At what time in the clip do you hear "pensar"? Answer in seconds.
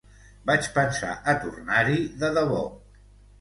0.77-1.09